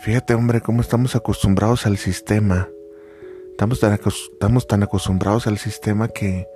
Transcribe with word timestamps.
Fíjate, 0.00 0.32
hombre, 0.32 0.62
cómo 0.62 0.80
estamos 0.80 1.14
acostumbrados 1.14 1.84
al 1.84 1.98
sistema. 1.98 2.70
Estamos 3.50 3.80
tan, 4.66 4.82
acostumbrados 4.82 5.46
al 5.46 5.58
sistema 5.58 6.08
que 6.08 6.46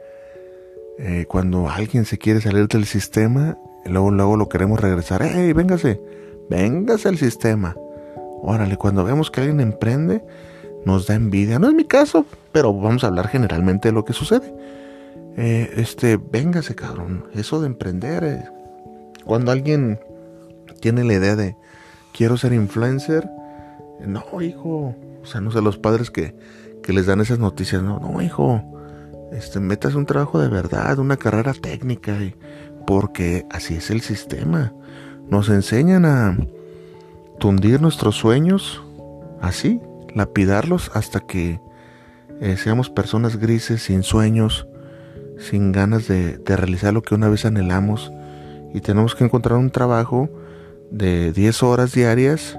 eh, 0.98 1.26
cuando 1.28 1.68
alguien 1.68 2.06
se 2.06 2.16
quiere 2.16 2.40
salir 2.40 2.68
del 2.68 2.86
sistema, 2.86 3.58
luego, 3.84 4.10
luego 4.10 4.38
lo 4.38 4.48
queremos 4.48 4.80
regresar. 4.80 5.22
¡Ey, 5.22 5.52
véngase! 5.52 6.00
Véngase 6.48 7.10
al 7.10 7.18
sistema. 7.18 7.76
Órale, 8.40 8.78
cuando 8.78 9.04
vemos 9.04 9.30
que 9.30 9.42
alguien 9.42 9.60
emprende, 9.60 10.24
nos 10.86 11.06
da 11.06 11.14
envidia. 11.14 11.58
No 11.58 11.68
es 11.68 11.74
mi 11.74 11.84
caso, 11.84 12.24
pero 12.50 12.72
vamos 12.72 13.04
a 13.04 13.08
hablar 13.08 13.28
generalmente 13.28 13.88
de 13.88 13.92
lo 13.92 14.06
que 14.06 14.14
sucede. 14.14 14.54
Eh, 15.36 15.70
este, 15.76 16.16
véngase, 16.16 16.74
cabrón. 16.74 17.26
Eso 17.34 17.60
de 17.60 17.66
emprender. 17.66 18.50
Cuando 19.26 19.52
alguien 19.52 20.00
tiene 20.80 21.04
la 21.04 21.12
idea 21.12 21.36
de 21.36 21.56
quiero 22.14 22.38
ser 22.38 22.54
influencer, 22.54 23.28
no, 24.00 24.40
hijo. 24.40 24.94
O 25.22 25.26
sea, 25.26 25.40
no 25.40 25.50
sé, 25.50 25.60
los 25.60 25.76
padres 25.76 26.10
que, 26.10 26.34
que 26.82 26.92
les 26.92 27.06
dan 27.06 27.20
esas 27.20 27.38
noticias, 27.38 27.82
no, 27.82 27.98
no, 27.98 28.22
hijo. 28.22 28.62
Este, 29.32 29.58
metas 29.58 29.94
un 29.94 30.06
trabajo 30.06 30.40
de 30.40 30.48
verdad, 30.48 30.98
una 30.98 31.16
carrera 31.16 31.52
técnica, 31.52 32.16
porque 32.86 33.44
así 33.50 33.74
es 33.74 33.90
el 33.90 34.00
sistema. 34.00 34.72
Nos 35.28 35.48
enseñan 35.48 36.04
a 36.04 36.38
tundir 37.40 37.82
nuestros 37.82 38.16
sueños, 38.16 38.82
así, 39.40 39.80
lapidarlos 40.14 40.92
hasta 40.94 41.20
que 41.20 41.60
eh, 42.40 42.56
seamos 42.56 42.90
personas 42.90 43.36
grises, 43.38 43.82
sin 43.82 44.02
sueños, 44.02 44.68
sin 45.38 45.72
ganas 45.72 46.06
de, 46.06 46.38
de, 46.38 46.56
realizar 46.56 46.94
lo 46.94 47.02
que 47.02 47.14
una 47.14 47.28
vez 47.28 47.44
anhelamos 47.44 48.12
y 48.72 48.80
tenemos 48.80 49.16
que 49.16 49.24
encontrar 49.24 49.58
un 49.58 49.70
trabajo 49.70 50.28
de 50.90 51.32
10 51.32 51.62
horas 51.62 51.92
diarias 51.92 52.58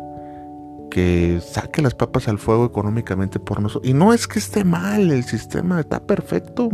que 0.89 1.41
saque 1.45 1.81
las 1.81 1.93
papas 1.93 2.27
al 2.27 2.39
fuego 2.39 2.65
económicamente 2.65 3.39
por 3.39 3.61
nosotros. 3.61 3.89
Y 3.89 3.93
no 3.93 4.13
es 4.13 4.27
que 4.27 4.39
esté 4.39 4.63
mal, 4.63 5.11
el 5.11 5.23
sistema 5.23 5.79
está 5.79 6.05
perfecto. 6.05 6.69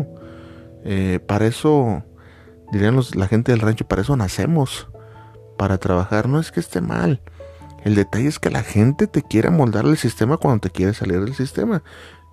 Eh, 0.84 1.20
para 1.26 1.48
eso, 1.48 2.04
dirían 2.72 3.00
la 3.16 3.28
gente 3.28 3.52
del 3.52 3.62
rancho, 3.62 3.88
para 3.88 4.04
eso 4.04 4.16
nacemos, 4.16 4.90
para 5.58 5.78
trabajar. 5.78 6.28
No 6.28 6.40
es 6.40 6.52
que 6.52 6.60
esté 6.60 6.82
mal. 6.82 7.22
El 7.84 7.96
detalle 7.96 8.28
es 8.28 8.38
que 8.38 8.52
la 8.52 8.64
gente 8.64 9.08
te 9.08 9.24
quiere 9.24 9.50
moldar 9.50 9.86
el 9.86 9.98
sistema 9.98 10.38
cuando 10.38 10.62
te 10.62 10.70
quiere 10.70 10.94
salir 10.94 11.20
del 11.22 11.34
sistema. 11.34 11.82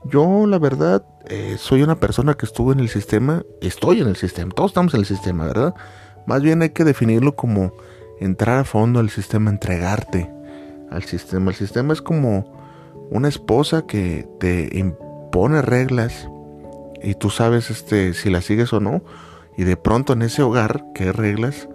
Yo, 0.04 0.46
la 0.46 0.58
verdad, 0.58 1.04
eh, 1.26 1.56
soy 1.58 1.82
una 1.82 1.98
persona 1.98 2.34
que 2.34 2.46
estuvo 2.46 2.72
en 2.72 2.80
el 2.80 2.88
sistema, 2.88 3.42
estoy 3.60 4.00
en 4.00 4.08
el 4.08 4.16
sistema, 4.16 4.52
todos 4.52 4.70
estamos 4.70 4.94
en 4.94 5.00
el 5.00 5.06
sistema, 5.06 5.46
¿verdad? 5.46 5.74
Más 6.26 6.42
bien 6.42 6.62
hay 6.62 6.70
que 6.70 6.84
definirlo 6.84 7.34
como 7.34 7.72
entrar 8.20 8.58
a 8.58 8.64
fondo 8.64 9.00
al 9.00 9.10
sistema, 9.10 9.50
entregarte 9.50 10.30
al 10.90 11.04
sistema. 11.04 11.50
El 11.50 11.56
sistema 11.56 11.92
es 11.92 12.02
como 12.02 12.52
una 13.10 13.28
esposa 13.28 13.86
que 13.86 14.28
te 14.38 14.70
impone 14.76 15.62
reglas 15.62 16.28
y 17.02 17.14
tú 17.14 17.30
sabes 17.30 17.70
este, 17.70 18.14
si 18.14 18.30
las 18.30 18.44
sigues 18.44 18.72
o 18.72 18.80
no. 18.80 19.02
Y 19.56 19.64
de 19.64 19.76
pronto 19.76 20.12
en 20.12 20.22
ese 20.22 20.42
hogar 20.42 20.84
que 20.94 21.04
hay 21.04 21.10
reglas, 21.10 21.68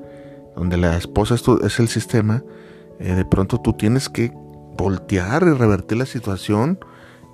donde 0.56 0.78
la 0.78 0.96
esposa 0.96 1.36
es, 1.36 1.80
el 1.80 1.88
sistema, 1.88 2.44
eh, 3.00 3.14
de 3.14 3.26
pronto 3.26 3.60
tú 3.60 3.74
tienes 3.74 4.08
que 4.10 4.32
voltear 4.78 5.44
y 5.44 5.52
revertir 5.52 5.98
la 5.98 6.06
situación 6.06 6.80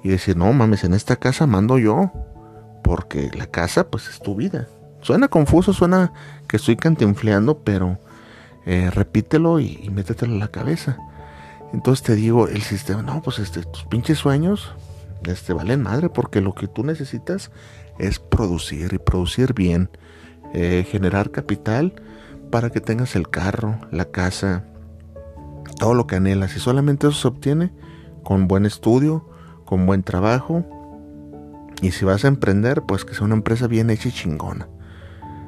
y 0.04 0.10
decir, 0.10 0.38
no 0.38 0.52
mames, 0.54 0.84
en 0.84 0.94
esta 0.94 1.18
casa 1.18 1.46
mando 1.46 1.78
yo, 1.78 2.12
porque 2.84 3.30
la 3.38 3.48
casa 3.48 3.88
pues 3.90 4.08
es 4.08 4.20
tu 4.20 4.36
vida. 4.36 4.68
Suena 5.02 5.28
confuso, 5.28 5.74
suena 5.74 6.14
que 6.48 6.58
estoy 6.58 6.76
cantinfleando, 6.76 7.60
pero 7.60 8.00
eh, 8.72 8.92
repítelo 8.92 9.60
y, 9.60 9.90
métetelo 9.92 10.34
en 10.34 10.40
la 10.40 10.50
cabeza. 10.50 11.00
Entonces 11.74 12.06
te 12.06 12.14
digo, 12.14 12.48
el 12.48 12.62
sistema, 12.62 13.02
no, 13.02 13.20
pues 13.24 13.40
este, 13.40 13.64
tus 13.64 13.84
pinches 13.86 14.20
sueños, 14.20 14.72
este, 15.24 15.54
valen 15.54 15.82
madre, 15.82 16.10
porque 16.10 16.40
lo 16.40 16.54
que 16.54 16.68
tú 16.68 16.84
necesitas 16.84 17.50
es 17.98 18.20
producir 18.20 18.94
y 18.94 19.00
producir 19.00 19.56
bien, 19.56 19.90
eh, 20.54 20.86
generar 20.88 21.32
capital 21.32 21.96
para 22.52 22.70
que 22.70 22.80
tengas 22.80 23.16
el 23.16 23.28
carro, 23.28 23.80
la 23.90 24.06
casa, 24.06 24.66
todo 25.80 25.96
lo 25.96 26.06
que 26.06 26.18
anhelas. 26.18 26.56
Y 26.56 26.60
solamente 26.60 27.08
eso 27.08 27.18
se 27.18 27.28
obtiene 27.28 27.72
con 28.22 28.48
buen 28.48 28.68
estudio, 28.68 29.28
con 29.66 29.88
buen 29.88 30.04
trabajo. 30.04 30.64
Y 31.82 31.90
si 31.90 32.06
vas 32.06 32.24
a 32.24 32.28
emprender, 32.28 32.84
pues 32.84 33.04
que 33.04 33.16
sea 33.16 33.26
una 33.26 33.34
empresa 33.34 33.66
bien 33.66 33.90
hecha 33.90 34.10
y 34.10 34.12
chingona. 34.12 34.68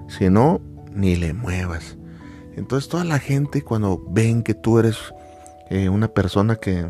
Si 0.08 0.28
no, 0.32 0.60
ni 0.92 1.18
le 1.18 1.34
muevas. 1.34 1.98
Entonces 2.56 2.90
toda 2.90 3.04
la 3.04 3.20
gente 3.20 3.64
cuando 3.64 4.02
ven 4.10 4.44
que 4.44 4.54
tú 4.54 4.80
eres 4.80 4.98
eh, 5.70 5.90
una 5.90 6.10
persona 6.10 6.58
que 6.58 6.86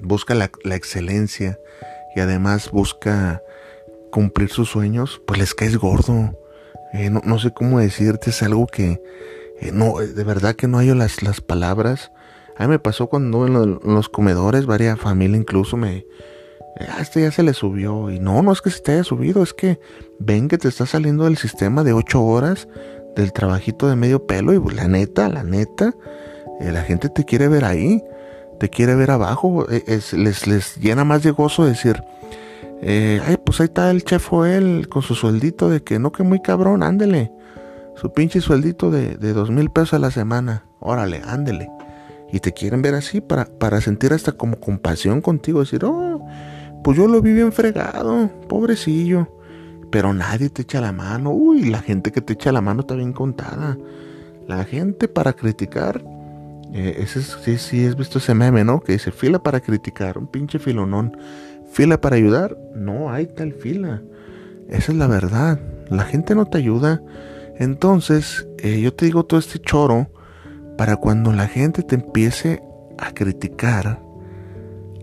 busca 0.00 0.34
la, 0.34 0.50
excelencia 0.74 1.58
y 2.14 2.20
además 2.20 2.70
busca 2.70 3.42
cumplir 4.10 4.50
sus 4.50 4.68
sueños, 4.68 5.20
pues 5.26 5.38
les 5.38 5.54
caes 5.54 5.76
gordo. 5.76 6.38
Eh, 6.92 7.10
no, 7.10 7.38
sé 7.38 7.52
cómo 7.52 7.78
decirte, 7.78 8.30
es 8.30 8.42
algo 8.42 8.66
que 8.66 9.00
eh, 9.60 9.70
no, 9.72 9.98
de 9.98 10.24
verdad 10.24 10.56
que 10.56 10.68
no 10.68 10.78
hay 10.78 10.94
las, 10.94 11.22
las 11.22 11.40
palabras. 11.40 12.10
A 12.56 12.64
mí 12.64 12.70
me 12.70 12.78
pasó 12.78 13.08
cuando 13.08 13.46
en, 13.46 13.80
los 13.82 14.08
comedores, 14.08 14.66
varias 14.66 14.98
familias 14.98 15.40
incluso 15.40 15.76
me, 15.76 16.04
ah, 16.78 16.98
este 17.00 17.22
ya 17.22 17.30
se 17.30 17.42
le 17.42 17.54
subió. 17.54 18.10
Y 18.10 18.18
no, 18.18 18.42
no 18.42 18.52
es 18.52 18.60
que 18.60 18.70
se 18.70 18.80
te 18.80 18.92
haya 18.92 19.04
subido, 19.04 19.42
es 19.42 19.54
que 19.54 19.78
ven 20.18 20.48
que 20.48 20.58
te 20.58 20.68
está 20.68 20.86
saliendo 20.86 21.24
del 21.24 21.36
sistema 21.36 21.84
de 21.84 21.92
ocho 21.92 22.22
horas, 22.22 22.68
del 23.16 23.32
trabajito 23.32 23.88
de 23.88 23.96
medio 23.96 24.26
pelo, 24.26 24.52
y 24.52 24.58
pues, 24.58 24.76
la 24.76 24.88
neta, 24.88 25.28
la 25.28 25.42
neta, 25.42 25.94
eh, 26.60 26.72
la 26.72 26.82
gente 26.82 27.08
te 27.08 27.24
quiere 27.24 27.48
ver 27.48 27.64
ahí, 27.64 28.02
te 28.58 28.68
quiere 28.68 28.94
ver 28.94 29.10
abajo, 29.10 29.66
eh, 29.70 30.00
les, 30.12 30.46
les 30.46 30.76
llena 30.76 31.04
más 31.04 31.22
de 31.22 31.30
gozo 31.30 31.64
decir, 31.64 32.02
eh, 32.82 33.20
ay, 33.26 33.36
pues 33.44 33.60
ahí 33.60 33.66
está 33.66 33.90
el 33.90 34.04
chef 34.04 34.32
él 34.46 34.88
con 34.88 35.02
su 35.02 35.14
sueldito 35.14 35.68
de 35.68 35.82
que 35.82 35.98
no, 35.98 36.12
que 36.12 36.22
muy 36.22 36.40
cabrón, 36.40 36.82
ándele, 36.82 37.32
su 37.94 38.12
pinche 38.12 38.40
sueldito 38.40 38.90
de, 38.90 39.16
de 39.16 39.32
dos 39.32 39.50
mil 39.50 39.70
pesos 39.70 39.94
a 39.94 39.98
la 39.98 40.10
semana, 40.10 40.64
órale, 40.78 41.20
ándele. 41.24 41.70
Y 42.32 42.38
te 42.40 42.52
quieren 42.52 42.80
ver 42.80 42.94
así 42.94 43.20
para, 43.20 43.44
para 43.44 43.80
sentir 43.80 44.12
hasta 44.12 44.32
como 44.32 44.60
compasión 44.60 45.20
contigo, 45.20 45.60
decir, 45.60 45.84
oh, 45.84 46.24
pues 46.84 46.96
yo 46.96 47.08
lo 47.08 47.20
vi 47.20 47.32
bien 47.32 47.52
fregado, 47.52 48.30
pobrecillo. 48.48 49.28
Pero 49.90 50.12
nadie 50.14 50.50
te 50.50 50.62
echa 50.62 50.80
la 50.80 50.92
mano. 50.92 51.30
Uy, 51.30 51.70
la 51.70 51.80
gente 51.80 52.12
que 52.12 52.20
te 52.20 52.34
echa 52.34 52.52
la 52.52 52.60
mano 52.60 52.82
está 52.82 52.94
bien 52.94 53.12
contada. 53.12 53.76
La 54.46 54.64
gente 54.64 55.08
para 55.08 55.32
criticar 55.32 56.02
eh, 56.72 57.02
ese 57.02 57.22
sí, 57.22 57.58
sí, 57.58 57.84
has 57.84 57.96
visto 57.96 58.18
ese 58.18 58.34
meme, 58.34 58.64
¿no? 58.64 58.80
Que 58.80 58.92
dice 58.92 59.10
fila 59.10 59.42
para 59.42 59.60
criticar, 59.60 60.18
un 60.18 60.26
pinche 60.26 60.58
filonón. 60.58 61.16
Fila 61.72 62.00
para 62.00 62.16
ayudar, 62.16 62.56
no 62.74 63.10
hay 63.10 63.26
tal 63.26 63.52
fila. 63.52 64.02
Esa 64.68 64.92
es 64.92 64.98
la 64.98 65.06
verdad. 65.06 65.60
La 65.88 66.04
gente 66.04 66.34
no 66.34 66.46
te 66.46 66.58
ayuda. 66.58 67.02
Entonces, 67.58 68.46
eh, 68.58 68.80
yo 68.80 68.94
te 68.94 69.06
digo 69.06 69.24
todo 69.24 69.40
este 69.40 69.58
choro 69.58 70.08
para 70.78 70.96
cuando 70.96 71.32
la 71.32 71.46
gente 71.46 71.82
te 71.82 71.96
empiece 71.96 72.62
a 72.98 73.12
criticar, 73.12 74.00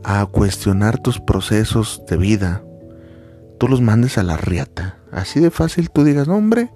a 0.03 0.25
cuestionar 0.25 0.97
tus 0.99 1.19
procesos 1.19 2.03
de 2.09 2.17
vida, 2.17 2.63
tú 3.57 3.67
los 3.67 3.81
mandes 3.81 4.17
a 4.17 4.23
la 4.23 4.37
riata. 4.37 4.97
Así 5.11 5.39
de 5.39 5.51
fácil 5.51 5.89
tú 5.89 6.03
digas, 6.03 6.27
hombre, 6.27 6.69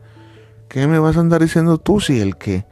¿qué 0.68 0.88
me 0.88 1.00
vas 1.00 1.18
a 1.18 1.22
andar 1.22 1.42
diciendo 1.42 1.78
tú 1.78 2.00
si 2.00 2.20
el 2.20 2.38
que 2.38 2.66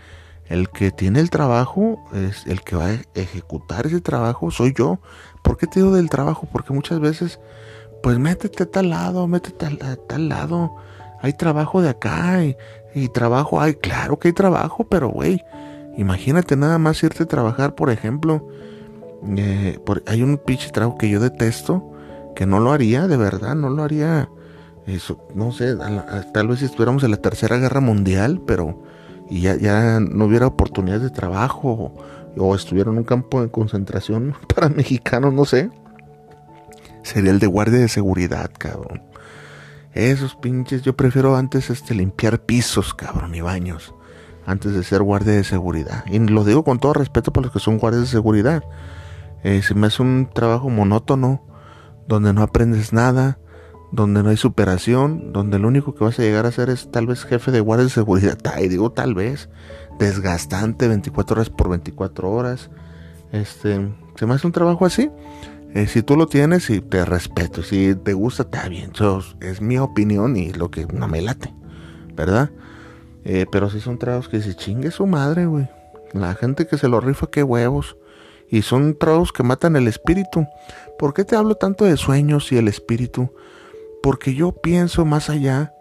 el 0.49 0.69
que 0.69 0.91
tiene 0.91 1.19
el 1.19 1.29
trabajo, 1.29 2.03
es 2.11 2.45
el 2.47 2.61
que 2.61 2.75
va 2.75 2.87
a 2.87 2.99
ejecutar 3.13 3.85
ese 3.85 4.01
trabajo, 4.01 4.49
soy 4.49 4.73
yo. 4.75 4.99
¿Por 5.43 5.57
qué 5.57 5.67
te 5.67 5.79
digo 5.79 5.93
del 5.93 6.09
trabajo? 6.09 6.47
Porque 6.51 6.73
muchas 6.73 6.99
veces, 6.99 7.39
pues 8.01 8.17
métete 8.17 8.63
a 8.63 8.65
tal 8.65 8.89
lado, 8.89 9.27
métete 9.27 9.67
a, 9.67 9.95
tal 9.95 10.27
lado. 10.27 10.75
Hay 11.21 11.33
trabajo 11.33 11.83
de 11.83 11.89
acá 11.89 12.43
y, 12.43 13.07
trabajo 13.09 13.61
hay. 13.61 13.75
Claro 13.75 14.17
que 14.17 14.29
hay 14.29 14.33
trabajo, 14.33 14.85
pero 14.85 15.09
güey, 15.09 15.43
imagínate 15.97 16.55
nada 16.55 16.79
más 16.79 17.01
irte 17.03 17.23
a 17.23 17.27
trabajar, 17.27 17.75
por 17.75 17.91
ejemplo. 17.91 18.47
Eh, 19.37 19.77
hay 20.07 20.23
un 20.23 20.37
pinche 20.37 20.71
trabajo 20.71 20.97
que 20.97 21.09
yo 21.09 21.19
detesto, 21.19 21.91
que 22.39 22.45
no 22.45 22.61
lo 22.61 22.71
haría, 22.71 23.05
de 23.09 23.17
verdad, 23.17 23.53
no 23.53 23.69
lo 23.69 23.83
haría. 23.83 24.29
Eso, 24.87 25.27
no 25.35 25.51
sé, 25.51 25.75
tal 26.33 26.47
vez 26.47 26.59
si 26.59 26.65
estuviéramos 26.65 27.03
en 27.03 27.11
la 27.11 27.17
tercera 27.17 27.57
guerra 27.57 27.81
mundial, 27.81 28.41
pero 28.47 28.81
y 29.29 29.41
ya, 29.41 29.57
ya 29.57 29.99
no 29.99 30.23
hubiera 30.23 30.47
oportunidades 30.47 31.03
de 31.03 31.09
trabajo 31.09 31.93
o, 32.37 32.55
estuviera 32.55 32.91
en 32.91 32.99
un 32.99 33.03
campo 33.03 33.41
de 33.41 33.51
concentración 33.51 34.35
para 34.55 34.69
mexicanos, 34.69 35.33
no 35.33 35.43
sé. 35.43 35.69
Sería 37.03 37.31
el 37.31 37.39
de 37.39 37.47
guardia 37.47 37.79
de 37.79 37.89
seguridad, 37.89 38.49
cabrón. 38.57 39.01
Esos 39.93 40.37
pinches, 40.37 40.81
yo 40.81 40.95
prefiero 40.95 41.35
antes 41.35 41.69
este 41.69 41.93
limpiar 41.93 42.39
pisos, 42.45 42.93
cabrón, 42.93 43.35
y 43.35 43.41
baños, 43.41 43.93
antes 44.45 44.71
de 44.71 44.83
ser 44.85 45.03
guardia 45.03 45.33
de 45.33 45.43
seguridad. 45.43 46.05
Y 46.07 46.19
lo 46.19 46.45
digo 46.45 46.63
con 46.63 46.79
todo 46.79 46.93
respeto 46.93 47.33
para 47.33 47.47
los 47.47 47.53
que 47.53 47.59
son 47.59 47.79
guardias 47.79 48.03
de 48.03 48.07
seguridad. 48.07 48.63
Eh, 49.43 49.61
se 49.61 49.75
me 49.75 49.87
hace 49.87 50.01
un 50.01 50.29
trabajo 50.33 50.69
monótono, 50.69 51.48
donde 52.09 52.33
no 52.33 52.41
aprendes 52.41 52.91
nada, 52.91 53.37
donde 53.91 54.23
no 54.23 54.29
hay 54.29 54.37
superación, 54.37 55.31
donde 55.31 55.59
lo 55.59 55.67
único 55.67 55.93
que 55.93 56.03
vas 56.03 56.17
a 56.17 56.23
llegar 56.23 56.47
a 56.47 56.51
ser 56.51 56.69
es 56.71 56.91
tal 56.91 57.05
vez 57.05 57.23
jefe 57.23 57.51
de 57.51 57.59
guardia 57.59 57.85
de 57.85 57.91
seguridad, 57.91 58.37
y 58.61 58.67
digo 58.67 58.91
tal 58.91 59.13
vez, 59.13 59.47
desgastante 59.99 60.87
24 60.87 61.35
horas 61.35 61.49
por 61.51 61.69
24 61.69 62.29
horas, 62.31 62.71
este, 63.31 63.93
Se 64.15 64.25
me 64.25 64.33
hace 64.33 64.47
un 64.47 64.53
trabajo 64.53 64.85
así. 64.85 65.11
Eh, 65.75 65.85
si 65.85 66.01
tú 66.01 66.17
lo 66.17 66.25
tienes 66.25 66.67
y 66.71 66.81
te 66.81 67.05
respeto, 67.05 67.61
si 67.61 67.93
te 67.93 68.13
gusta, 68.13 68.41
está 68.41 68.67
bien. 68.67 68.89
Eso 68.95 69.21
es 69.39 69.61
mi 69.61 69.77
opinión 69.77 70.35
y 70.35 70.51
lo 70.51 70.71
que 70.71 70.87
no 70.87 71.07
me 71.07 71.21
late, 71.21 71.53
¿verdad? 72.15 72.49
Eh, 73.23 73.45
pero 73.51 73.69
si 73.69 73.79
son 73.79 73.99
tragos 73.99 74.29
que 74.29 74.41
se 74.41 74.55
chingue 74.55 74.89
su 74.89 75.05
madre, 75.05 75.45
güey. 75.45 75.69
La 76.13 76.33
gente 76.33 76.65
que 76.65 76.79
se 76.79 76.87
lo 76.87 76.99
rifa, 77.01 77.27
qué 77.27 77.43
huevos. 77.43 77.97
Y 78.49 78.63
son 78.63 78.97
tragos 78.97 79.31
que 79.31 79.43
matan 79.43 79.75
el 79.75 79.87
espíritu. 79.87 80.47
¿Por 80.97 81.13
qué 81.13 81.23
te 81.23 81.35
hablo 81.35 81.55
tanto 81.55 81.85
de 81.85 81.97
sueños 81.97 82.51
y 82.51 82.57
el 82.57 82.67
espíritu? 82.67 83.33
Porque 84.01 84.33
yo 84.33 84.51
pienso 84.51 85.05
más 85.05 85.29
allá 85.29 85.73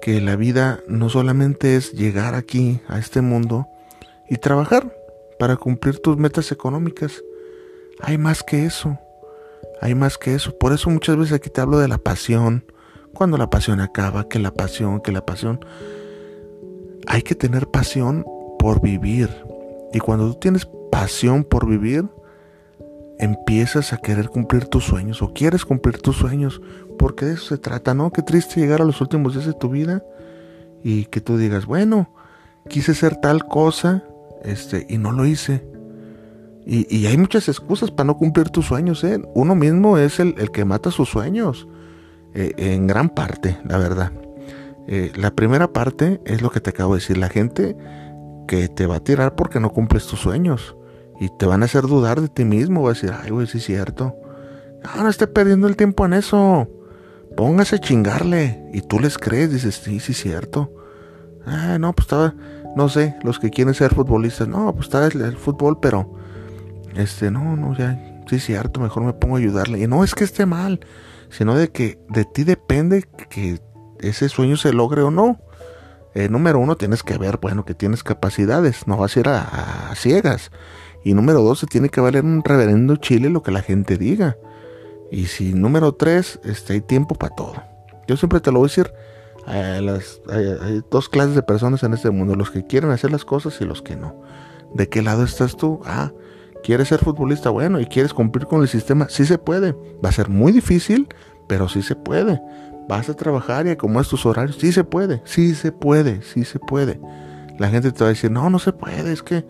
que 0.00 0.20
la 0.20 0.36
vida 0.36 0.80
no 0.86 1.08
solamente 1.08 1.76
es 1.76 1.92
llegar 1.92 2.34
aquí, 2.34 2.80
a 2.88 2.98
este 2.98 3.22
mundo, 3.22 3.66
y 4.28 4.36
trabajar 4.36 4.94
para 5.38 5.56
cumplir 5.56 5.98
tus 6.00 6.16
metas 6.16 6.52
económicas. 6.52 7.22
Hay 8.00 8.18
más 8.18 8.42
que 8.42 8.66
eso. 8.66 8.98
Hay 9.80 9.94
más 9.94 10.18
que 10.18 10.34
eso. 10.34 10.56
Por 10.56 10.72
eso 10.72 10.90
muchas 10.90 11.16
veces 11.16 11.34
aquí 11.34 11.50
te 11.50 11.60
hablo 11.60 11.78
de 11.78 11.88
la 11.88 11.98
pasión. 11.98 12.64
Cuando 13.14 13.38
la 13.38 13.50
pasión 13.50 13.80
acaba, 13.80 14.28
que 14.28 14.38
la 14.38 14.52
pasión, 14.52 15.00
que 15.00 15.12
la 15.12 15.24
pasión. 15.24 15.64
Hay 17.06 17.22
que 17.22 17.34
tener 17.34 17.66
pasión 17.68 18.24
por 18.58 18.80
vivir. 18.80 19.30
Y 19.92 19.98
cuando 19.98 20.32
tú 20.32 20.38
tienes 20.38 20.66
pasión 20.90 21.44
por 21.44 21.66
vivir, 21.66 22.06
empiezas 23.18 23.92
a 23.92 23.98
querer 23.98 24.28
cumplir 24.28 24.66
tus 24.66 24.84
sueños 24.84 25.22
o 25.22 25.32
quieres 25.32 25.64
cumplir 25.64 25.98
tus 25.98 26.16
sueños. 26.16 26.60
Porque 26.98 27.26
de 27.26 27.34
eso 27.34 27.46
se 27.46 27.58
trata, 27.58 27.94
¿no? 27.94 28.10
Qué 28.10 28.22
triste 28.22 28.60
llegar 28.60 28.80
a 28.80 28.84
los 28.84 29.00
últimos 29.00 29.34
días 29.34 29.46
de 29.46 29.52
tu 29.52 29.68
vida 29.68 30.02
y 30.82 31.06
que 31.06 31.20
tú 31.20 31.36
digas, 31.36 31.66
bueno, 31.66 32.10
quise 32.68 32.94
ser 32.94 33.16
tal 33.16 33.46
cosa 33.46 34.04
este, 34.44 34.86
y 34.88 34.98
no 34.98 35.12
lo 35.12 35.26
hice. 35.26 35.66
Y, 36.68 37.06
hay 37.06 37.16
muchas 37.16 37.48
excusas 37.48 37.92
para 37.92 38.08
no 38.08 38.16
cumplir 38.16 38.50
tus 38.50 38.66
sueños. 38.66 39.04
¿eh? 39.04 39.22
Uno 39.34 39.54
mismo 39.54 39.98
es 39.98 40.18
el, 40.18 40.34
que 40.50 40.64
mata 40.64 40.90
sus 40.90 41.08
sueños. 41.08 41.68
Eh, 42.34 42.52
en 42.56 42.88
gran 42.88 43.08
parte, 43.08 43.56
la 43.64 43.78
verdad. 43.78 44.12
Eh, 44.88 45.12
la 45.14 45.30
primera 45.30 45.72
parte 45.72 46.20
es 46.24 46.42
lo 46.42 46.50
que 46.50 46.60
te 46.60 46.70
acabo 46.70 46.94
de 46.94 47.00
decir. 47.00 47.18
La 47.18 47.28
gente 47.28 47.76
que 48.46 48.68
te 48.68 48.86
va 48.86 48.96
a 48.96 49.04
tirar 49.04 49.34
porque 49.34 49.60
no 49.60 49.70
cumples 49.70 50.06
tus 50.06 50.20
sueños. 50.20 50.76
Y 51.20 51.30
te 51.38 51.46
van 51.46 51.62
a 51.62 51.66
hacer 51.66 51.84
dudar 51.84 52.20
de 52.20 52.28
ti 52.28 52.44
mismo. 52.44 52.82
Va 52.82 52.90
a 52.90 52.94
decir, 52.94 53.12
ay, 53.22 53.30
güey, 53.30 53.46
sí 53.46 53.58
es 53.58 53.64
cierto. 53.64 54.14
No, 54.82 55.02
no 55.02 55.08
esté 55.08 55.26
perdiendo 55.26 55.66
el 55.66 55.76
tiempo 55.76 56.04
en 56.04 56.12
eso. 56.12 56.68
Póngase 57.36 57.76
a 57.76 57.80
chingarle. 57.80 58.68
Y 58.72 58.82
tú 58.82 59.00
les 59.00 59.18
crees, 59.18 59.52
dices, 59.52 59.76
sí, 59.76 60.00
sí 60.00 60.12
es 60.12 60.18
cierto. 60.18 60.72
Ah, 61.46 61.78
no, 61.78 61.92
pues 61.92 62.06
estaba, 62.06 62.34
no 62.74 62.88
sé, 62.88 63.16
los 63.22 63.38
que 63.38 63.50
quieren 63.50 63.74
ser 63.74 63.94
futbolistas. 63.94 64.48
No, 64.48 64.72
pues 64.74 64.86
está 64.86 65.06
el 65.06 65.36
fútbol, 65.36 65.78
pero 65.80 66.16
este, 66.96 67.30
no, 67.30 67.56
no, 67.56 67.76
ya, 67.76 68.22
sí 68.28 68.36
es 68.36 68.44
cierto, 68.44 68.80
mejor 68.80 69.04
me 69.04 69.12
pongo 69.12 69.36
a 69.36 69.38
ayudarle. 69.38 69.80
Y 69.80 69.86
no 69.86 70.02
es 70.02 70.14
que 70.14 70.24
esté 70.24 70.46
mal, 70.46 70.80
sino 71.28 71.54
de 71.54 71.70
que 71.70 71.98
de 72.08 72.24
ti 72.24 72.44
depende 72.44 73.04
que 73.30 73.60
ese 74.00 74.28
sueño 74.28 74.56
se 74.56 74.72
logre 74.72 75.02
o 75.02 75.10
no. 75.10 75.38
Eh, 76.16 76.30
número 76.30 76.58
uno, 76.58 76.78
tienes 76.78 77.02
que 77.02 77.18
ver, 77.18 77.36
bueno, 77.42 77.66
que 77.66 77.74
tienes 77.74 78.02
capacidades, 78.02 78.86
no 78.86 78.96
vas 78.96 79.14
a 79.14 79.20
ir 79.20 79.28
a, 79.28 79.92
ciegas. 79.96 80.50
Y 81.04 81.12
número 81.12 81.42
dos, 81.42 81.58
se 81.58 81.66
tiene 81.66 81.90
que 81.90 82.00
valer 82.00 82.24
un 82.24 82.42
reverendo 82.42 82.96
chile 82.96 83.28
lo 83.28 83.42
que 83.42 83.50
la 83.50 83.60
gente 83.60 83.98
diga. 83.98 84.38
Y 85.10 85.26
si 85.26 85.52
número 85.52 85.92
tres, 85.92 86.40
este, 86.42 86.72
hay 86.72 86.80
tiempo 86.80 87.16
para 87.16 87.34
todo. 87.34 87.62
Yo 88.08 88.16
siempre 88.16 88.40
te 88.40 88.50
lo 88.50 88.60
voy 88.60 88.68
a 88.68 88.70
decir, 88.70 88.92
las, 89.46 90.22
hay, 90.30 90.82
dos 90.90 91.10
clases 91.10 91.34
de 91.34 91.42
personas 91.42 91.82
en 91.82 91.92
este 91.92 92.10
mundo, 92.10 92.34
los 92.34 92.50
que 92.50 92.66
quieren 92.66 92.92
hacer 92.92 93.12
las 93.12 93.26
cosas 93.26 93.60
y 93.60 93.66
los 93.66 93.82
que 93.82 93.94
no. 93.94 94.18
¿De 94.72 94.88
qué 94.88 95.02
lado 95.02 95.22
estás 95.22 95.54
tú? 95.54 95.82
Ah, 95.84 96.12
¿Quieres 96.64 96.88
ser 96.88 97.00
futbolista? 97.00 97.50
Bueno, 97.50 97.78
y 97.78 97.84
quieres 97.84 98.14
cumplir 98.14 98.46
con 98.46 98.62
el 98.62 98.68
sistema, 98.68 99.06
sí 99.10 99.26
se 99.26 99.36
puede. 99.36 99.72
Va 100.02 100.08
a 100.08 100.12
ser 100.12 100.30
muy 100.30 100.50
difícil, 100.50 101.08
pero 101.46 101.68
sí 101.68 101.82
se 101.82 101.94
puede. 101.94 102.40
Vas 102.88 103.08
a 103.08 103.14
trabajar 103.14 103.66
y 103.66 103.76
como 103.76 104.00
es 104.00 104.08
tus 104.08 104.24
horarios, 104.26 104.56
sí 104.60 104.72
se 104.72 104.84
puede, 104.84 105.22
sí 105.24 105.54
se 105.54 105.72
puede, 105.72 106.22
sí 106.22 106.44
se 106.44 106.58
puede. 106.58 107.00
La 107.58 107.68
gente 107.68 107.90
te 107.90 108.00
va 108.00 108.06
a 108.06 108.12
decir, 108.12 108.30
no, 108.30 108.48
no 108.50 108.58
se 108.58 108.72
puede, 108.72 109.12
es 109.12 109.22
que 109.22 109.44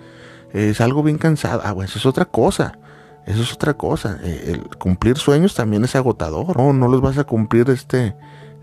es 0.53 0.81
algo 0.81 1.03
bien 1.03 1.19
cansado. 1.19 1.61
Ah, 1.65 1.73
bueno, 1.73 1.89
eso 1.89 1.99
es 1.99 2.07
otra 2.07 2.25
cosa. 2.25 2.79
Eso 3.27 3.43
es 3.43 3.53
otra 3.53 3.75
cosa. 3.75 4.19
Eh, 4.23 4.53
el 4.55 4.79
cumplir 4.79 5.19
sueños 5.19 5.55
también 5.55 5.85
es 5.85 5.97
agotador. 5.97 6.57
No, 6.57 6.73
no 6.73 6.89
los 6.89 7.01
vas 7.01 7.19
a 7.19 7.25
cumplir 7.25 7.69
este 7.71 8.15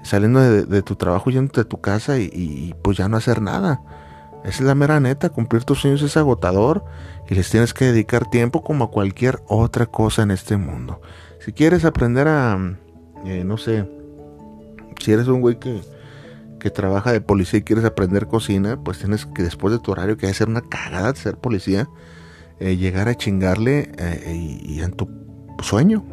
saliendo 0.04 0.40
de, 0.40 0.82
tu 0.82 0.96
trabajo, 0.96 1.30
yendo 1.30 1.54
de 1.54 1.66
tu 1.66 1.80
casa 1.80 2.20
y, 2.20 2.30
y, 2.34 2.76
pues 2.82 2.98
ya 2.98 3.08
no 3.08 3.18
hacer 3.18 3.42
nada. 3.42 3.82
Esa 4.44 4.60
es 4.60 4.62
la 4.62 4.76
mera 4.76 5.00
neta, 5.00 5.30
cumplir 5.30 5.64
tus 5.64 5.80
sueños 5.80 6.02
es 6.02 6.18
agotador 6.18 6.84
y 7.30 7.36
les 7.36 7.50
tienes 7.50 7.74
que 7.74 7.86
dedicar 7.86 8.30
tiempo 8.30 8.64
como 8.64 8.86
a 8.86 8.92
cualquier 8.92 9.42
otra 9.48 9.86
cosa 9.86 10.24
en 10.24 10.32
este 10.32 10.58
mundo. 10.58 11.02
Si 11.40 11.54
quieres 11.54 11.86
aprender 11.86 12.28
a, 12.28 12.58
eh, 13.26 13.44
no 13.46 13.58
sé, 13.58 13.90
si 15.00 15.12
eres 15.12 15.28
un 15.28 15.42
güey 15.42 15.60
que, 15.60 15.82
que 16.64 16.70
trabaja 16.70 17.12
de 17.12 17.20
policía 17.20 17.60
y 17.60 17.64
quieres 17.64 17.84
aprender 17.84 18.28
cocina, 18.28 18.82
pues 18.82 18.98
tienes 19.00 19.26
que 19.26 19.44
después 19.44 19.74
de 19.74 19.80
tu 19.80 19.92
horario, 19.92 20.16
que 20.18 20.28
hacer 20.28 20.48
una 20.48 20.62
cagada 20.62 21.14
ser 21.14 21.38
policía, 21.38 21.90
eh, 22.60 22.78
llegar 22.78 23.10
a 23.10 23.16
chingarle 23.16 23.92
eh, 23.98 24.60
y, 24.64 24.82
en 24.82 24.94
tu 24.94 25.10
sueño, 25.62 26.06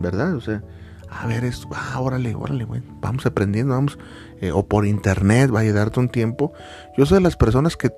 ¿verdad? 0.00 0.34
O 0.34 0.40
sea, 0.40 0.64
a 1.10 1.26
ver 1.26 1.44
esto, 1.44 1.68
ah, 1.74 2.00
órale, 2.00 2.34
órale, 2.34 2.64
güey, 2.64 2.82
vamos 3.02 3.26
aprendiendo, 3.26 3.74
vamos, 3.74 3.98
eh, 4.40 4.50
o 4.50 4.66
por 4.66 4.86
internet, 4.86 5.50
vaya 5.50 5.70
a 5.72 5.74
darte 5.74 6.00
un 6.00 6.08
tiempo. 6.08 6.54
Yo 6.96 7.04
soy 7.04 7.18
de 7.18 7.24
las 7.24 7.36
personas 7.36 7.76
que 7.76 7.90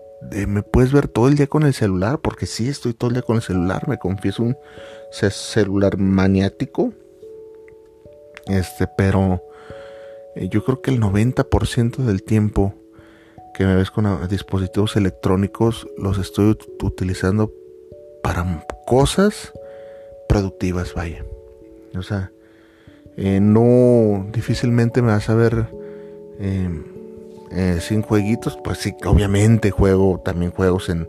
me 0.48 0.62
puedes 0.64 0.90
ver 0.90 1.06
todo 1.06 1.28
el 1.28 1.36
día 1.36 1.46
con 1.46 1.62
el 1.62 1.74
celular, 1.74 2.18
porque 2.20 2.46
sí 2.46 2.68
estoy 2.68 2.94
todo 2.94 3.10
el 3.10 3.14
día 3.14 3.22
con 3.22 3.36
el 3.36 3.42
celular, 3.42 3.88
me 3.88 3.98
confieso 3.98 4.42
un 4.42 4.56
celular 5.12 5.96
maniático, 5.96 6.92
este, 8.46 8.88
pero 8.96 9.40
eh, 10.36 10.48
yo 10.48 10.64
creo 10.64 10.80
que 10.80 10.90
el 10.90 11.00
90% 11.00 11.96
del 11.96 12.22
tiempo 12.22 12.74
que 13.54 13.64
me 13.64 13.76
ves 13.76 13.90
con 13.90 14.28
dispositivos 14.28 14.96
electrónicos 14.96 15.86
los 15.96 16.18
estoy 16.18 16.56
utilizando 16.82 17.52
para 18.22 18.66
cosas 18.86 19.52
productivas, 20.28 20.94
vaya. 20.94 21.24
O 21.96 22.02
sea, 22.02 22.32
eh, 23.16 23.38
no 23.40 24.26
difícilmente 24.32 25.02
me 25.02 25.12
vas 25.12 25.30
a 25.30 25.34
ver 25.34 25.68
eh, 26.40 26.68
eh, 27.52 27.78
sin 27.80 28.02
jueguitos. 28.02 28.58
Pues 28.62 28.78
sí, 28.78 28.94
obviamente 29.04 29.70
juego 29.70 30.20
también 30.24 30.50
juegos 30.50 30.88
en, 30.88 31.08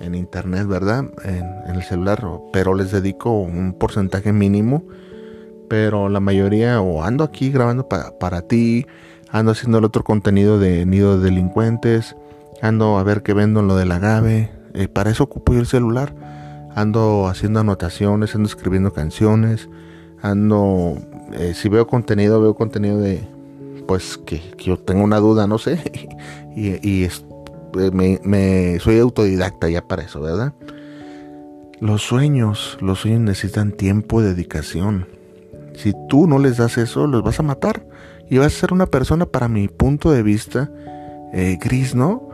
en 0.00 0.14
internet, 0.14 0.66
¿verdad? 0.66 1.04
En, 1.24 1.74
el 1.74 1.82
celular, 1.82 2.24
pero 2.52 2.74
les 2.74 2.92
dedico 2.92 3.30
un 3.40 3.74
porcentaje 3.74 4.32
mínimo. 4.32 4.84
Pero 5.74 6.08
la 6.08 6.20
mayoría, 6.20 6.80
o 6.80 7.02
ando 7.02 7.24
aquí 7.24 7.50
grabando 7.50 7.88
para 7.88 8.42
ti, 8.42 8.86
ando 9.28 9.50
haciendo 9.50 9.78
el 9.78 9.84
otro 9.84 10.04
contenido 10.04 10.60
de 10.60 10.86
nido 10.86 11.18
de 11.18 11.24
delincuentes, 11.24 12.14
ando 12.62 12.96
a 12.96 13.02
ver 13.02 13.24
qué 13.24 13.34
vendo 13.34 13.58
en 13.58 13.66
lo 13.66 13.74
del 13.74 13.90
agave. 13.90 14.52
para 14.92 15.10
eso 15.10 15.24
ocupo 15.24 15.52
yo 15.52 15.58
el 15.58 15.66
celular. 15.66 16.14
Ando 16.76 17.26
haciendo 17.26 17.58
anotaciones, 17.58 18.36
ando 18.36 18.46
escribiendo 18.46 18.92
canciones, 18.92 19.68
ando 20.22 20.96
eh, 21.32 21.54
si 21.56 21.68
veo 21.68 21.88
contenido, 21.88 22.40
veo 22.40 22.54
contenido 22.54 23.00
de, 23.00 23.26
pues 23.88 24.16
que, 24.16 24.42
yo 24.58 24.76
tengo 24.76 25.02
una 25.02 25.18
duda, 25.18 25.48
no 25.48 25.58
sé, 25.58 25.80
y, 26.54 27.02
eh, 27.02 28.20
me, 28.22 28.78
soy 28.78 29.00
autodidacta 29.00 29.68
ya 29.68 29.82
para 29.82 30.04
eso, 30.04 30.20
¿verdad? 30.20 30.52
Los 31.80 32.02
sueños, 32.02 32.78
los 32.80 33.00
sueños 33.00 33.22
necesitan 33.22 33.72
tiempo 33.72 34.20
y 34.20 34.24
dedicación. 34.24 35.08
Si 35.74 35.92
tú 36.08 36.26
no 36.26 36.38
les 36.38 36.56
das 36.56 36.78
eso, 36.78 37.06
los 37.06 37.22
vas 37.22 37.40
a 37.40 37.42
matar 37.42 37.86
y 38.28 38.38
vas 38.38 38.48
a 38.48 38.60
ser 38.60 38.72
una 38.72 38.86
persona, 38.86 39.26
para 39.26 39.48
mi 39.48 39.68
punto 39.68 40.10
de 40.10 40.22
vista, 40.22 40.70
eh, 41.32 41.58
gris, 41.60 41.94
¿no? 41.94 42.28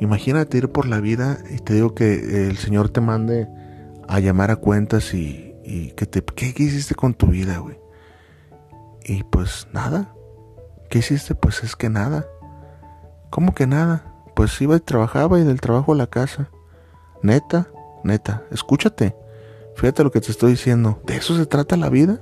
Imagínate 0.00 0.58
ir 0.58 0.70
por 0.70 0.86
la 0.86 1.00
vida 1.00 1.38
y 1.50 1.58
te 1.58 1.74
digo 1.74 1.94
que 1.94 2.48
el 2.48 2.56
Señor 2.56 2.88
te 2.88 3.00
mande 3.00 3.48
a 4.08 4.18
llamar 4.18 4.50
a 4.50 4.56
cuentas 4.56 5.14
y, 5.14 5.54
que 5.96 6.06
te... 6.06 6.22
¿Qué 6.22 6.46
hiciste 6.56 6.94
con 6.94 7.14
tu 7.14 7.26
vida, 7.26 7.58
güey? 7.58 7.78
Y 9.04 9.22
pues 9.24 9.68
nada. 9.72 10.14
¿Qué 10.88 10.98
hiciste? 10.98 11.34
Pues 11.34 11.62
es 11.62 11.76
que 11.76 11.88
nada. 11.88 12.26
¿Cómo 13.30 13.54
que 13.54 13.66
nada? 13.66 14.14
Pues 14.34 14.60
iba 14.60 14.76
y 14.76 14.80
trabajaba 14.80 15.38
y 15.38 15.44
del 15.44 15.60
trabajo 15.60 15.92
a 15.92 15.96
la 15.96 16.08
casa. 16.08 16.50
Neta, 17.22 17.68
neta, 18.02 18.42
escúchate. 18.50 19.14
Fíjate 19.76 20.02
lo 20.02 20.10
que 20.10 20.20
te 20.20 20.30
estoy 20.30 20.52
diciendo. 20.52 21.00
¿De 21.06 21.16
eso 21.16 21.36
se 21.36 21.46
trata 21.46 21.76
la 21.76 21.88
vida? 21.88 22.20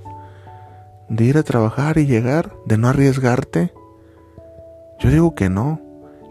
¿De 1.08 1.24
ir 1.24 1.38
a 1.38 1.42
trabajar 1.42 1.98
y 1.98 2.06
llegar? 2.06 2.54
¿De 2.66 2.78
no 2.78 2.88
arriesgarte? 2.88 3.72
Yo 4.98 5.10
digo 5.10 5.34
que 5.34 5.48
no. 5.48 5.80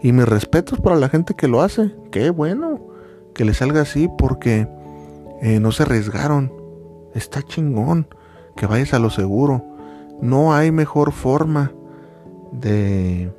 Y 0.02 0.12
mis 0.12 0.28
respetos 0.28 0.80
para 0.80 0.96
la 0.96 1.08
gente 1.08 1.34
que 1.34 1.48
lo 1.48 1.62
hace. 1.62 1.94
Qué 2.12 2.30
bueno 2.30 2.80
que 3.34 3.44
le 3.44 3.54
salga 3.54 3.82
así 3.82 4.08
porque 4.18 4.68
eh, 5.42 5.60
no 5.60 5.72
se 5.72 5.82
arriesgaron. 5.82 6.52
Está 7.14 7.42
chingón 7.42 8.08
que 8.56 8.66
vayas 8.66 8.94
a 8.94 8.98
lo 8.98 9.10
seguro. 9.10 9.64
No 10.20 10.54
hay 10.54 10.70
mejor 10.70 11.12
forma 11.12 11.72
de 12.52 13.32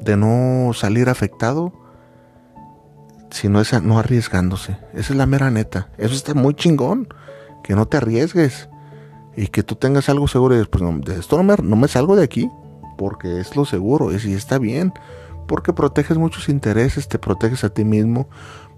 de 0.00 0.16
no 0.16 0.72
salir 0.74 1.08
afectado 1.08 1.72
sino 3.32 3.60
esa 3.60 3.80
no 3.80 3.98
arriesgándose. 3.98 4.76
Esa 4.92 5.12
es 5.12 5.16
la 5.16 5.26
mera 5.26 5.50
neta. 5.50 5.88
Eso 5.98 6.14
está 6.14 6.34
muy 6.34 6.54
chingón. 6.54 7.08
Que 7.64 7.74
no 7.74 7.86
te 7.86 7.96
arriesgues. 7.96 8.68
Y 9.36 9.48
que 9.48 9.62
tú 9.62 9.74
tengas 9.76 10.08
algo 10.08 10.28
seguro. 10.28 10.60
Y 10.60 10.64
pues 10.64 10.82
no, 10.82 11.00
esto 11.12 11.36
no 11.36 11.42
me, 11.42 11.56
no 11.62 11.76
me 11.76 11.88
salgo 11.88 12.16
de 12.16 12.24
aquí. 12.24 12.50
Porque 12.98 13.40
es 13.40 13.56
lo 13.56 13.64
seguro. 13.64 14.12
Y 14.12 14.32
está 14.32 14.58
bien. 14.58 14.92
Porque 15.46 15.72
proteges 15.72 16.18
muchos 16.18 16.48
intereses. 16.48 17.08
Te 17.08 17.18
proteges 17.18 17.64
a 17.64 17.70
ti 17.70 17.84
mismo. 17.84 18.28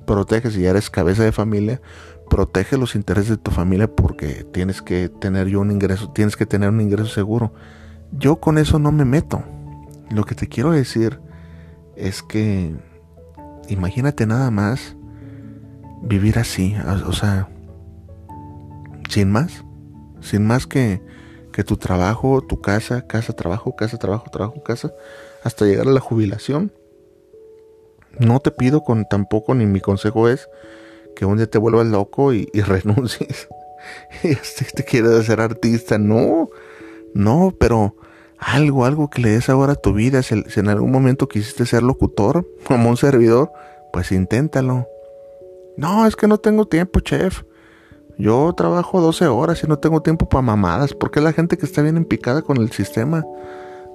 Proteges 0.06 0.56
y 0.56 0.62
ya 0.62 0.70
eres 0.70 0.90
cabeza 0.90 1.24
de 1.24 1.32
familia. 1.32 1.80
Protege 2.28 2.78
los 2.78 2.94
intereses 2.94 3.30
de 3.30 3.36
tu 3.36 3.50
familia 3.50 3.86
porque 3.86 4.44
tienes 4.52 4.82
que 4.82 5.08
tener 5.08 5.48
yo 5.48 5.60
un 5.60 5.70
ingreso. 5.70 6.10
Tienes 6.10 6.36
que 6.36 6.46
tener 6.46 6.70
un 6.70 6.80
ingreso 6.80 7.08
seguro. 7.08 7.52
Yo 8.12 8.36
con 8.36 8.58
eso 8.58 8.78
no 8.78 8.92
me 8.92 9.04
meto. 9.04 9.42
Lo 10.10 10.24
que 10.24 10.34
te 10.34 10.48
quiero 10.48 10.70
decir 10.70 11.20
es 11.96 12.22
que 12.22 12.74
imagínate 13.68 14.26
nada 14.26 14.50
más 14.50 14.96
vivir 16.02 16.38
así, 16.38 16.76
o 17.06 17.12
sea, 17.12 17.48
sin 19.08 19.30
más, 19.30 19.64
sin 20.24 20.46
más 20.46 20.66
que, 20.66 21.00
que 21.52 21.62
tu 21.62 21.76
trabajo, 21.76 22.42
tu 22.42 22.60
casa, 22.60 23.06
casa, 23.06 23.32
trabajo, 23.32 23.76
casa, 23.76 23.98
trabajo, 23.98 24.30
trabajo, 24.30 24.62
casa, 24.62 24.92
hasta 25.44 25.66
llegar 25.66 25.86
a 25.86 25.92
la 25.92 26.00
jubilación. 26.00 26.72
No 28.18 28.40
te 28.40 28.50
pido 28.50 28.82
con 28.82 29.06
tampoco, 29.08 29.54
ni 29.54 29.66
mi 29.66 29.80
consejo 29.80 30.28
es 30.28 30.48
que 31.14 31.26
un 31.26 31.36
día 31.36 31.48
te 31.48 31.58
vuelvas 31.58 31.86
loco 31.86 32.32
y, 32.32 32.46
renuncies. 32.54 33.48
y 34.22 34.34
te 34.74 34.84
quieres 34.84 35.12
hacer 35.12 35.40
artista, 35.40 35.98
no, 35.98 36.48
no, 37.14 37.54
pero 37.58 37.96
algo, 38.38 38.84
algo 38.84 39.08
que 39.10 39.22
le 39.22 39.30
des 39.30 39.48
ahora 39.48 39.74
a 39.74 39.76
tu 39.76 39.92
vida. 39.92 40.22
Si, 40.22 40.34
en 40.34 40.68
algún 40.68 40.90
momento 40.90 41.28
quisiste 41.28 41.66
ser 41.66 41.82
locutor 41.82 42.46
como 42.64 42.90
un 42.90 42.96
servidor, 42.96 43.52
pues 43.92 44.10
inténtalo. 44.12 44.88
No, 45.76 46.06
es 46.06 46.16
que 46.16 46.28
no 46.28 46.38
tengo 46.38 46.66
tiempo, 46.66 47.00
chef. 47.00 47.42
Yo 48.18 48.52
trabajo 48.54 49.00
12 49.00 49.26
horas 49.26 49.62
y 49.64 49.66
no 49.66 49.78
tengo 49.78 50.02
tiempo 50.02 50.28
para 50.28 50.42
mamadas. 50.42 50.94
Porque 50.94 51.20
la 51.20 51.32
gente 51.32 51.56
que 51.56 51.66
está 51.66 51.82
bien 51.82 51.96
empicada 51.96 52.42
con 52.42 52.58
el 52.58 52.70
sistema. 52.70 53.24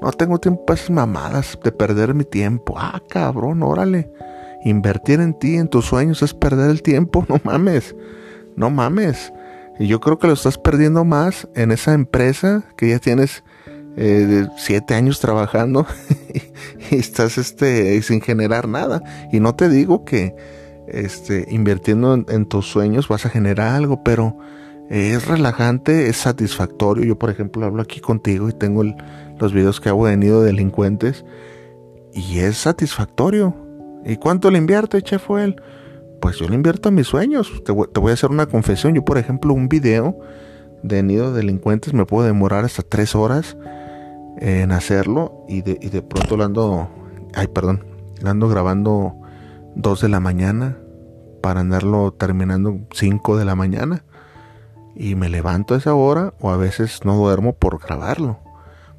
No 0.01 0.11
tengo 0.11 0.39
tiempo 0.39 0.65
para 0.65 0.79
esas 0.79 0.91
mamadas 0.91 1.59
de 1.63 1.71
perder 1.71 2.13
mi 2.13 2.23
tiempo. 2.23 2.75
Ah, 2.77 3.01
cabrón, 3.09 3.63
órale. 3.63 4.09
Invertir 4.63 5.19
en 5.19 5.33
ti, 5.33 5.55
en 5.55 5.67
tus 5.67 5.85
sueños, 5.85 6.21
es 6.21 6.33
perder 6.33 6.69
el 6.69 6.81
tiempo. 6.81 7.25
No 7.29 7.39
mames. 7.43 7.95
No 8.55 8.69
mames. 8.69 9.33
Y 9.79 9.87
yo 9.87 9.99
creo 9.99 10.19
que 10.19 10.27
lo 10.27 10.33
estás 10.33 10.57
perdiendo 10.57 11.05
más 11.05 11.47
en 11.55 11.71
esa 11.71 11.93
empresa 11.93 12.63
que 12.75 12.89
ya 12.89 12.99
tienes 12.99 13.43
eh, 13.95 14.47
siete 14.57 14.93
años 14.93 15.19
trabajando 15.19 15.85
y 16.91 16.95
estás 16.95 17.37
este, 17.37 18.01
sin 18.01 18.21
generar 18.21 18.67
nada. 18.67 19.01
Y 19.31 19.39
no 19.39 19.55
te 19.55 19.69
digo 19.69 20.03
que 20.05 20.35
este, 20.93 21.45
invirtiendo 21.49 22.13
en, 22.13 22.45
tus 22.45 22.65
sueños 22.65 23.07
vas 23.07 23.25
a 23.25 23.29
generar 23.29 23.75
algo, 23.75 24.03
pero 24.03 24.37
es 24.89 25.27
relajante, 25.27 26.09
es 26.09 26.17
satisfactorio. 26.17 27.05
Yo, 27.05 27.17
por 27.17 27.29
ejemplo, 27.29 27.65
hablo 27.65 27.81
aquí 27.81 27.99
contigo 27.99 28.49
y 28.49 28.53
tengo 28.53 28.83
los 29.37 29.53
videos 29.53 29.79
que 29.79 29.89
hago 29.89 30.07
de 30.07 30.17
nido 30.17 30.41
delincuentes 30.41 31.25
y 32.13 32.39
es 32.39 32.57
satisfactorio. 32.57 33.55
¿Y 34.05 34.17
cuánto 34.17 34.49
le 34.49 34.57
invierte, 34.57 35.01
chef 35.01 35.29
él? 35.31 35.61
Pues 36.21 36.37
yo 36.37 36.47
le 36.47 36.55
invierto 36.55 36.89
a 36.89 36.91
mis 36.91 37.07
sueños. 37.07 37.51
Te 37.63 37.71
voy, 37.71 37.87
a 38.09 38.13
hacer 38.13 38.29
una 38.31 38.47
confesión. 38.47 38.95
Yo, 38.95 39.05
por 39.05 39.17
ejemplo, 39.17 39.53
un 39.53 39.69
video 39.69 40.17
de 40.83 41.03
nido 41.03 41.33
delincuentes 41.33 41.93
me 41.93 42.05
puedo 42.05 42.25
demorar 42.25 42.65
hasta 42.65 42.83
tres 42.83 43.15
horas 43.15 43.57
en 44.39 44.71
hacerlo 44.71 45.45
y 45.47 45.61
de, 45.61 45.77
y 45.81 45.89
de 45.89 46.01
pronto 46.01 46.37
lo 46.37 46.45
ando, 46.45 46.89
ay 47.35 47.47
perdón, 47.47 47.83
lo 48.21 48.29
ando 48.29 48.47
grabando 48.47 49.18
2 49.81 50.01
de 50.01 50.09
la 50.09 50.19
mañana 50.19 50.77
para 51.41 51.61
andarlo 51.61 52.11
terminando 52.11 52.81
5 52.91 53.37
de 53.37 53.45
la 53.45 53.55
mañana 53.55 54.03
y 54.93 55.15
me 55.15 55.29
levanto 55.29 55.73
a 55.73 55.77
esa 55.77 55.93
hora 55.93 56.33
o 56.41 56.51
a 56.51 56.57
veces 56.57 57.05
no 57.05 57.15
duermo 57.15 57.53
por 57.53 57.79
grabarlo. 57.79 58.39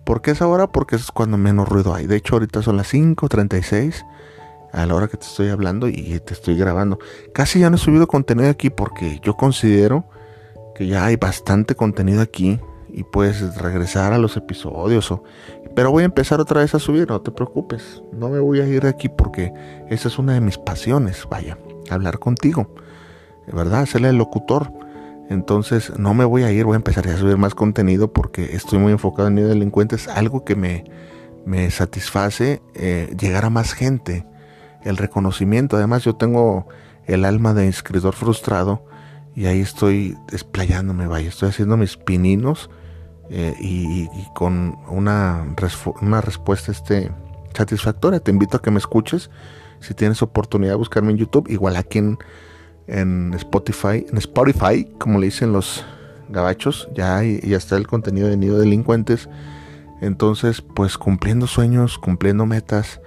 ¿Por 0.05 0.23
qué 0.23 0.31
esa 0.31 0.49
hora? 0.49 0.69
Porque 0.69 0.97
es 0.97 1.11
cuando 1.11 1.37
menos 1.37 1.69
ruido 1.69 1.95
hay. 1.95 2.07
De 2.07 2.17
hecho 2.17 2.37
ahorita 2.37 2.63
son 2.63 2.79
las 2.79 2.93
5.36 2.95 4.07
a 4.73 4.87
la 4.87 4.95
hora 4.95 5.09
que 5.09 5.19
te 5.19 5.27
estoy 5.27 5.51
hablando 5.51 5.87
y 5.87 6.19
te 6.21 6.33
estoy 6.33 6.57
grabando. 6.57 6.99
Casi 7.35 7.61
ya 7.61 7.69
no 7.69 7.77
he 7.77 7.79
subido 7.79 8.09
contenido 8.09 8.49
aquí 8.49 8.71
porque 8.71 9.21
yo 9.23 9.37
considero 9.37 10.09
que 10.75 10.87
ya 10.87 11.05
hay 11.05 11.17
bastante 11.17 11.75
contenido 11.75 12.23
aquí 12.23 12.59
y 12.93 13.05
puedes 13.05 13.57
regresar 13.57 14.13
a 14.13 14.19
los 14.19 14.37
episodios. 14.37 15.11
O, 15.11 15.23
pero 15.75 15.91
voy 15.91 16.03
a 16.03 16.07
empezar 16.07 16.41
otra 16.41 16.61
vez 16.61 16.75
a 16.75 16.79
subir, 16.79 17.09
no 17.09 17.21
te 17.21 17.31
preocupes. 17.31 18.03
No 18.13 18.29
me 18.29 18.39
voy 18.39 18.61
a 18.61 18.67
ir 18.67 18.83
de 18.83 18.89
aquí 18.89 19.09
porque 19.09 19.53
esa 19.89 20.09
es 20.09 20.19
una 20.19 20.35
de 20.35 20.41
mis 20.41 20.59
pasiones, 20.59 21.27
vaya, 21.31 21.59
hablar 21.91 22.19
contigo, 22.19 22.75
¿verdad? 23.53 23.87
Ser 23.87 24.05
el 24.05 24.17
locutor. 24.17 24.73
Entonces 25.29 25.93
no 25.97 26.13
me 26.13 26.25
voy 26.25 26.43
a 26.43 26.51
ir, 26.51 26.65
voy 26.65 26.75
a 26.75 26.77
empezar 26.77 27.07
a 27.07 27.17
subir 27.17 27.37
más 27.37 27.55
contenido 27.55 28.13
porque 28.13 28.57
estoy 28.57 28.81
muy 28.81 28.93
enfocado 28.93 29.29
en 29.29 29.39
el 29.39 29.49
delincuentes, 29.49 30.09
algo 30.09 30.45
que 30.45 30.57
me, 30.57 30.85
me 31.47 31.71
satisface 31.71 32.63
eh, 32.75 33.15
llegar 33.19 33.45
a 33.45 33.51
más 33.51 33.73
gente, 33.73 34.27
el 34.83 34.97
reconocimiento. 34.97 35.77
Además 35.77 36.03
yo 36.03 36.17
tengo 36.17 36.67
el 37.07 37.25
alma 37.25 37.55
de 37.55 37.67
inscriptor 37.67 38.15
frustrado 38.15 38.85
y 39.37 39.47
ahí 39.47 39.61
estoy 39.61 40.17
desplayándome, 40.31 41.07
vaya, 41.07 41.29
estoy 41.29 41.51
haciendo 41.51 41.77
mis 41.77 41.97
pininos 41.97 42.69
eh, 43.33 43.55
y, 43.61 44.09
con 44.35 44.77
una, 44.89 45.47
una 46.03 46.21
respuesta 46.21 46.73
este, 46.73 47.13
satisfactoria. 47.55 48.19
Te 48.19 48.33
invito 48.33 48.57
a 48.57 48.63
que 48.63 48.73
me 48.73 48.79
escuches. 48.79 49.31
Si 49.79 49.95
tienes 49.95 50.21
oportunidad 50.21 50.73
de 50.73 50.77
buscarme 50.77 51.13
en 51.13 51.19
YouTube, 51.19 51.49
igual 51.49 51.77
aquí 51.77 51.99
en, 51.99 52.19
en 52.89 53.33
Spotify, 53.35 54.05
en 54.11 54.19
Spotify, 54.19 54.85
como 54.99 55.21
le 55.21 55.27
dicen 55.27 55.53
los 55.53 55.85
gabachos, 56.29 56.89
ya, 56.95 57.23
ya 57.23 57.57
está 57.57 57.77
el 57.77 57.87
contenido 57.87 58.29
de 58.29 58.37
Nido 58.37 58.59
Delincuentes. 58.59 59.29
Entonces, 60.01 60.61
pues 60.61 60.99
cumpliendo 60.99 61.47
sueños, 61.47 61.99
cumpliendo 61.99 62.47
metas 62.47 63.01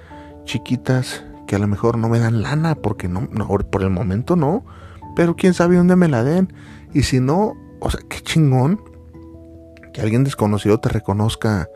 chiquitas 0.46 1.24
que 1.48 1.58
a 1.58 1.60
lo 1.60 1.68
mejor 1.68 1.98
no 1.98 2.08
me 2.08 2.20
dan 2.20 2.42
lana, 2.42 2.76
porque 2.76 3.10
no, 3.10 3.28
no 3.32 3.48
por 3.48 3.84
el 3.84 3.90
momento 3.90 4.38
no, 4.38 4.64
pero 5.16 5.36
quién 5.36 5.54
sabe 5.54 5.76
dónde 5.76 5.98
me 5.98 6.08
la 6.08 6.24
den. 6.24 6.54
Y 6.94 7.04
si 7.04 7.20
no, 7.20 7.56
o 7.82 7.90
sea, 7.92 8.00
qué 8.08 8.22
chingón 8.22 8.93
que 9.94 10.02
alguien 10.02 10.24
desconocido 10.24 10.80
te 10.80 10.90
reconozca 10.90 11.70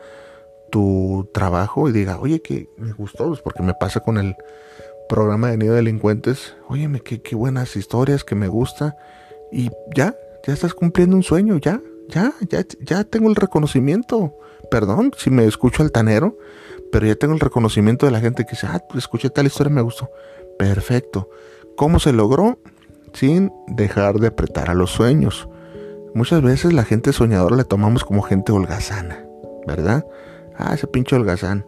tu 0.70 1.28
trabajo 1.32 1.88
y 1.88 1.92
diga, 1.92 2.18
oye, 2.18 2.42
que 2.42 2.68
me 2.76 2.92
gustó, 2.92 3.28
pues 3.28 3.40
porque 3.40 3.62
me 3.62 3.74
pasa 3.74 4.00
con 4.00 4.18
el 4.18 4.36
programa 5.08 5.50
de 5.50 5.56
Nido 5.56 5.72
de 5.72 5.78
Delincuentes, 5.78 6.54
oye, 6.68 6.88
qué, 7.02 7.22
qué 7.22 7.34
buenas 7.34 7.76
historias, 7.76 8.24
que 8.24 8.34
me 8.34 8.48
gusta, 8.48 8.96
y 9.50 9.70
ya, 9.94 10.14
ya 10.46 10.52
estás 10.52 10.74
cumpliendo 10.74 11.16
un 11.16 11.22
sueño, 11.22 11.56
ya, 11.58 11.80
ya, 12.08 12.34
ya, 12.48 12.64
ya 12.80 13.04
tengo 13.04 13.28
el 13.28 13.36
reconocimiento, 13.36 14.34
perdón 14.70 15.12
si 15.16 15.30
me 15.30 15.46
escucho 15.46 15.82
altanero, 15.82 16.36
pero 16.92 17.06
ya 17.06 17.14
tengo 17.14 17.34
el 17.34 17.40
reconocimiento 17.40 18.06
de 18.06 18.12
la 18.12 18.20
gente 18.20 18.44
que 18.44 18.50
dice, 18.50 18.66
ah, 18.68 18.82
pues 18.88 19.04
escuché 19.04 19.30
tal 19.30 19.46
historia, 19.46 19.72
me 19.72 19.82
gustó, 19.82 20.10
perfecto, 20.58 21.30
¿cómo 21.76 21.98
se 21.98 22.12
logró? 22.12 22.58
Sin 23.14 23.50
dejar 23.68 24.16
de 24.16 24.26
apretar 24.26 24.68
a 24.68 24.74
los 24.74 24.90
sueños, 24.90 25.48
Muchas 26.14 26.42
veces 26.42 26.72
la 26.72 26.84
gente 26.84 27.12
soñadora 27.12 27.56
le 27.56 27.64
tomamos 27.64 28.04
como 28.04 28.22
gente 28.22 28.52
holgazana, 28.52 29.24
¿verdad? 29.66 30.06
Ah, 30.56 30.74
ese 30.74 30.86
pinche 30.86 31.14
holgazán. 31.14 31.64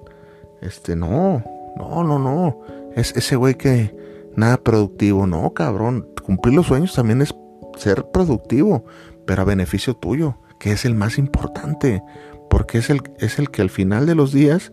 Este, 0.61 0.97
no, 0.97 1.44
no, 1.76 2.02
no, 2.04 2.18
no. 2.18 2.61
Es 2.94 3.14
ese 3.16 3.37
güey 3.37 3.54
que 3.54 3.94
nada 4.37 4.56
productivo. 4.56 5.26
No, 5.26 5.52
cabrón. 5.54 6.09
Cumplir 6.25 6.54
los 6.54 6.66
sueños 6.66 6.94
también 6.94 7.23
es 7.23 7.35
ser 7.76 8.06
productivo, 8.12 8.85
pero 9.26 9.42
a 9.42 9.44
beneficio 9.44 9.94
tuyo, 9.94 10.37
que 10.59 10.73
es 10.73 10.85
el 10.85 10.94
más 10.94 11.18
importante. 11.18 12.02
Porque 12.49 12.78
es 12.78 12.90
el, 12.90 13.02
es 13.18 13.38
el 13.38 13.50
que 13.50 13.62
al 13.62 13.70
final 13.70 14.06
de 14.06 14.14
los 14.14 14.32
días 14.32 14.73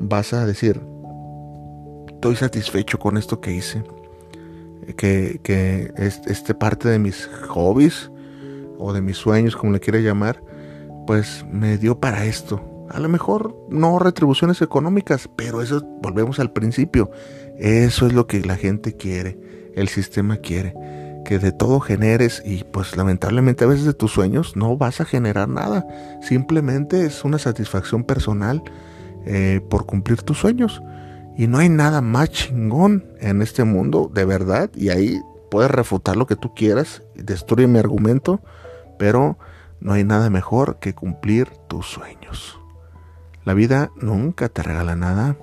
vas 0.00 0.32
a 0.32 0.46
decir, 0.46 0.80
estoy 2.08 2.36
satisfecho 2.36 2.98
con 2.98 3.16
esto 3.16 3.40
que 3.40 3.52
hice. 3.52 3.82
Que, 4.96 5.40
que 5.42 5.92
es, 5.96 6.22
este 6.26 6.54
parte 6.54 6.88
de 6.88 6.98
mis 6.98 7.28
hobbies 7.48 8.10
o 8.78 8.92
de 8.92 9.00
mis 9.00 9.16
sueños, 9.16 9.56
como 9.56 9.72
le 9.72 9.80
quiera 9.80 9.98
llamar, 9.98 10.42
pues 11.06 11.44
me 11.50 11.78
dio 11.78 11.98
para 11.98 12.24
esto. 12.24 12.86
A 12.90 13.00
lo 13.00 13.08
mejor 13.08 13.54
no 13.68 13.98
retribuciones 13.98 14.62
económicas, 14.62 15.28
pero 15.36 15.60
eso 15.60 15.82
volvemos 16.00 16.38
al 16.38 16.52
principio. 16.52 17.10
Eso 17.58 18.06
es 18.06 18.12
lo 18.12 18.26
que 18.26 18.40
la 18.40 18.56
gente 18.56 18.96
quiere, 18.96 19.38
el 19.74 19.88
sistema 19.88 20.36
quiere, 20.36 20.74
que 21.24 21.38
de 21.38 21.52
todo 21.52 21.80
generes 21.80 22.42
y 22.44 22.64
pues 22.64 22.96
lamentablemente 22.96 23.64
a 23.64 23.68
veces 23.68 23.84
de 23.84 23.94
tus 23.94 24.12
sueños 24.12 24.56
no 24.56 24.76
vas 24.76 25.00
a 25.00 25.04
generar 25.04 25.48
nada. 25.48 25.86
Simplemente 26.22 27.04
es 27.04 27.24
una 27.24 27.38
satisfacción 27.38 28.04
personal 28.04 28.62
eh, 29.26 29.60
por 29.68 29.84
cumplir 29.84 30.22
tus 30.22 30.38
sueños. 30.38 30.82
Y 31.36 31.46
no 31.46 31.58
hay 31.58 31.68
nada 31.68 32.00
más 32.00 32.30
chingón 32.30 33.04
en 33.20 33.42
este 33.42 33.64
mundo, 33.64 34.10
de 34.12 34.24
verdad, 34.24 34.70
y 34.74 34.88
ahí 34.88 35.20
puedes 35.50 35.70
refutar 35.70 36.16
lo 36.16 36.26
que 36.26 36.36
tú 36.36 36.52
quieras, 36.54 37.02
destruye 37.14 37.66
mi 37.66 37.78
argumento, 37.78 38.40
pero 38.98 39.38
no 39.80 39.92
hay 39.92 40.04
nada 40.04 40.30
mejor 40.30 40.78
que 40.78 40.94
cumplir 40.94 41.48
tus 41.68 41.86
sueños. 41.86 42.58
La 43.44 43.54
vida 43.54 43.90
nunca 43.96 44.48
te 44.48 44.62
regala 44.62 44.96
nada, 44.96 45.36